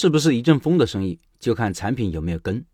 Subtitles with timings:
[0.00, 2.64] 是不是一阵风的生意，就看产品有没有根。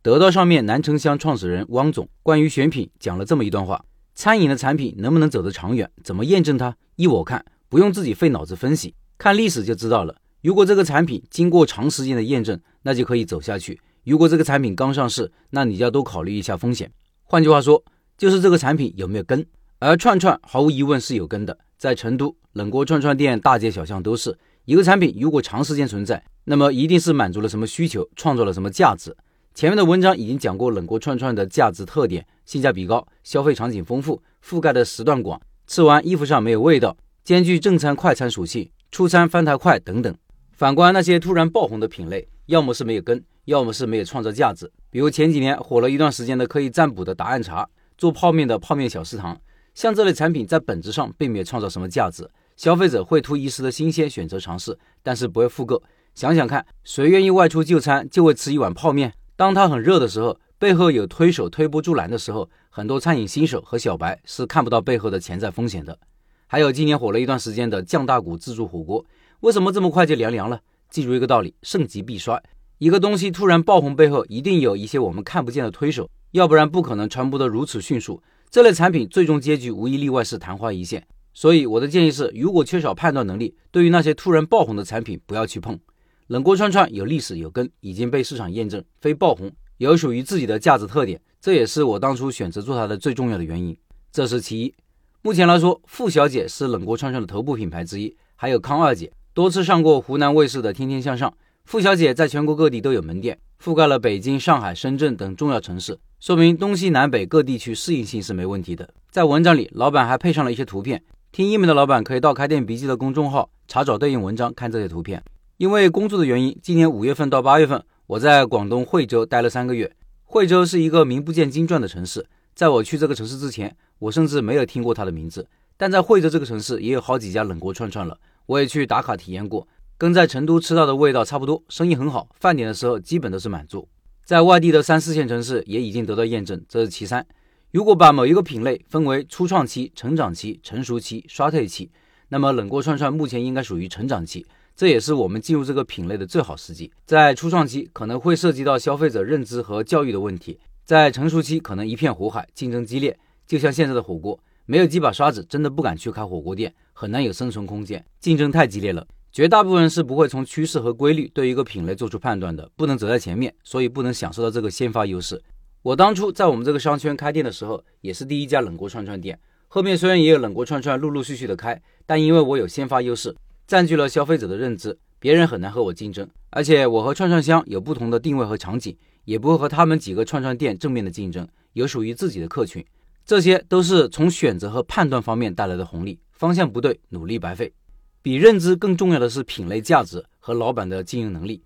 [0.00, 3.84] 得到上面南城乡创始人汪总关于选品讲了这么一段话：
[4.14, 6.74] 餐饮的产品能不能走得长远，怎么验证它？
[6.96, 10.16] 依我看，不用自己费脑子分析，看历史就知道了。
[10.40, 13.74] 如果这个产品经过长时间的验证，那就可以走下去；
[14.04, 16.90] 如果这个产品刚上市，那你就要多考虑一下风险。
[17.24, 17.84] 换句话说，
[18.16, 19.44] 就是这个产品有没有根。
[19.80, 24.38] 而串串毫无疑问是有根的，在成都冷锅串串店大街小巷都是。
[24.70, 29.12] 一个产品如果长时间存在，那么一定是满足了什么需求，创造了什么价值。
[29.52, 40.14] 前面的文章已经讲过冷锅串串的价值特点：性价比高，消费场景丰富，覆盖的时段广，吃完衣服上没有味道，兼具正餐快餐属性，出餐翻台快等等。
[40.52, 44.70] 反观那些突然爆红的品类，要么是没有根，要么是没有创造价值。
[44.88, 47.68] 比如前几年火了一段时间的可以占卜的答案茶，
[47.98, 49.36] 做泡面的泡面小食堂，
[49.74, 52.30] 像这类产品在本质上并没有创造什么价值，
[52.60, 55.82] 消费者会图一时的新鲜选择尝试，但是不会复购。
[56.14, 59.14] 想想看，谁愿意外出就餐就为吃一碗泡面？
[59.34, 65.98] 当它很热的时候，背后有推手推波助澜的时候，很多餐饮新手和小白是看不到背后的潜在风险的。
[66.46, 69.02] 还有今年火了一段时间的酱大骨自助火锅，
[69.40, 70.60] 为什么这么快就凉凉了？
[70.90, 72.42] 记住一个道理：盛极必衰。
[72.76, 78.22] 一个东西突然爆红，背后一定有一些我们看不见的推手，要不然不可能传播得如此迅速。
[78.50, 81.06] 这类产品最终结局无一例外是昙花一现。
[81.32, 85.78] 所以我的建议是，如果缺少判断能力，对于那些突然爆红的产品，不要去碰。
[86.26, 93.76] 冷锅串串有历史有根，已经被市场验证，非爆红，有属于自己的价值特点，这也是我当初选择做它的最重要的原因。
[94.12, 94.74] 这是其一。
[95.22, 101.30] 目前来说，傅小姐是冷锅串串的头部品牌之一，还有康二姐，多次上过湖南卫视的《天天向上》。
[101.64, 108.92] 傅小姐在全国各地都有门店，覆盖了北京、上海、深圳等重要城市，说明东西南北各地区适应性是没问题的。
[109.10, 115.22] 在文章里，老板还配上了一些图片，听英文的老板可以到开店笔记的公众号查找对应文章，看这些图片。
[115.58, 119.94] 因为工作的原因，今年五月份到八月份，我在广东惠州待了三个月。
[120.24, 125.46] 惠州是一个名不见经传的城市，在我去这个城市之前，我甚至没有听过它的名字。
[125.76, 133.86] 但在惠州这个城市，也有好几家冷锅串串了，我也去打卡体验过，跟在成都吃到的味道差不多，生意很好，饭点的时候基本都是满座。
[134.24, 137.24] 在外地的三四线城市也已经得到验证，这是其三。
[137.72, 141.88] 如果把某一个品类分为初创期、成长期、成熟期、衰退期，
[142.28, 144.44] 那么冷锅串串目前应该属于成长期。
[144.74, 146.90] 这也是我们进入这个品类的最好时机。
[147.06, 153.16] 在初创期可能会涉及到消费者认知和教育的问题，在成熟期可能一片火海，竞争激烈。
[153.46, 159.06] 就像现在的火锅，没有几把刷子，真的不敢去开火锅店，很难有生存空间，竞争太激烈了。
[159.30, 165.40] 绝大部分人是不会从趋势和规律对一个品类做出判断的，不能走在前面，所以不能享受到这个先发优势。
[165.82, 169.38] 我当初在我们这个商圈开店的时候，也是第一家冷锅串串店。
[169.66, 173.34] 后面虽然也有冷锅串串陆陆续续的开，但因为我有先发优势。
[173.66, 176.28] 占据了消费者的认知，别人很难和我竞争。
[176.50, 182.84] 而且我和串串香有不同的定位和场景，也不会和他们几个串串店正面的竞争，有属于自己的客群。
[183.24, 186.18] 这些都是从选择和判断方面带来的红利。
[186.32, 187.72] 方向不对，努力白费。
[188.20, 191.62] 比认知更重要的是品类价值和老板的经营能力。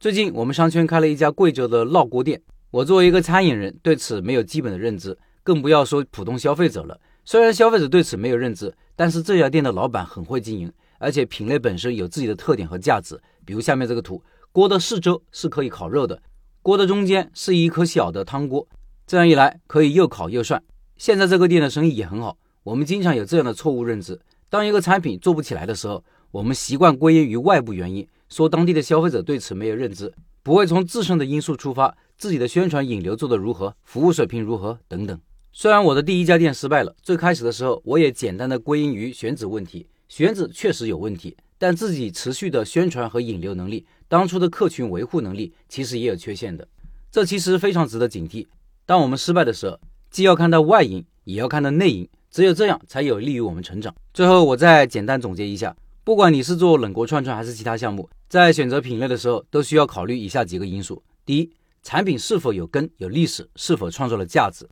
[0.00, 2.40] 最近我们商圈开了一家贵州的烙锅店，
[2.70, 7.00] 我作为一个餐饮人，对此没有基本的认知，更不要说普通消费者了。
[7.24, 10.70] 虽然消费者对此没有认知，但是这家店的老板很会经营。
[10.98, 14.20] 而且品类本身有自己的特点和价值，比如下面这个图，
[14.50, 16.20] 锅的四周是可以烤肉的，
[16.60, 18.66] 锅的中间是一颗小的汤锅，
[19.06, 20.60] 这样一来可以又烤又涮。
[20.96, 22.36] 现在这个店的生意也很好。
[22.64, 24.20] 我们经常有这样的错误认知：
[24.50, 30.12] 当一个产品做不起来的时候，我们习惯归因于外部原因，说当地的消费者对此没有认知，
[30.42, 35.18] 不会从自身的因素出发，自己的宣传引流做得如何，服务水平如何等等。
[35.52, 39.86] 虽然我的第一家店失败了，最开始的时候我也简单的归因于选址问题。
[40.08, 46.66] 选址确实有问题，但自己持续的宣传和引流能力，当初的客群维护能力其实也有缺陷的，
[47.12, 48.46] 这其实非常值得警惕。
[48.84, 49.78] 当我们失败的时候，
[50.10, 53.94] 既要看到外因，也要看到内因，只有这样才有利于我们成长。
[54.12, 61.52] 最后，我再简单总结一下：不管你是做冷锅串串还是其他项目，在选择品类的时候，都需要考虑以下几个因素：第一，
[61.82, 64.66] 产品是否有根、有历史，是否创造了价值；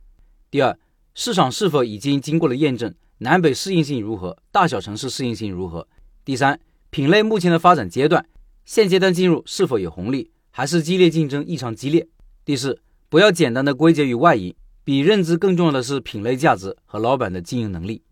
[0.51, 0.77] 第二，
[1.13, 2.93] 市场是否已经经过了验证。
[3.19, 4.37] 南北适应性如何？
[4.51, 5.87] 大小城市适应性如何？
[6.23, 6.59] 第三，
[6.91, 8.23] 品类目前的发展阶段，
[8.63, 12.07] 现阶段进入是否有红利，还是激烈竞争异常激烈？
[12.45, 18.03] 第四，不要简单的归结于外因，比认知更重要的是品类价值和老板的经营能力。